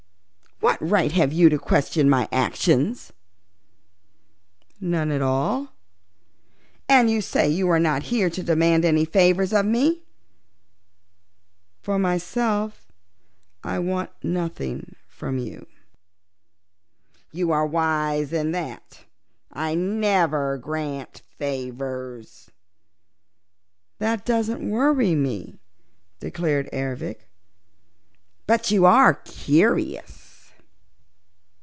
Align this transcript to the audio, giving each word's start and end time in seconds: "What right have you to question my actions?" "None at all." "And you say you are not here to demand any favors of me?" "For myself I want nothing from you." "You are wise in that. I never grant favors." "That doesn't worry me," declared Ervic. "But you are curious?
"What 0.61 0.79
right 0.89 1.11
have 1.11 1.33
you 1.33 1.49
to 1.49 1.57
question 1.57 2.07
my 2.07 2.27
actions?" 2.31 3.11
"None 4.79 5.09
at 5.09 5.21
all." 5.21 5.73
"And 6.87 7.09
you 7.09 7.19
say 7.19 7.49
you 7.49 7.67
are 7.69 7.79
not 7.79 8.03
here 8.03 8.29
to 8.29 8.43
demand 8.43 8.85
any 8.85 9.03
favors 9.03 9.53
of 9.53 9.65
me?" 9.65 10.03
"For 11.81 11.97
myself 11.97 12.91
I 13.63 13.79
want 13.79 14.11
nothing 14.21 14.95
from 15.07 15.39
you." 15.39 15.65
"You 17.31 17.49
are 17.51 17.65
wise 17.65 18.31
in 18.31 18.51
that. 18.51 19.01
I 19.51 19.73
never 19.73 20.59
grant 20.59 21.23
favors." 21.37 22.51
"That 23.97 24.25
doesn't 24.25 24.67
worry 24.69 25.15
me," 25.15 25.59
declared 26.19 26.69
Ervic. 26.71 27.27
"But 28.45 28.69
you 28.69 28.85
are 28.85 29.15
curious? 29.15 30.19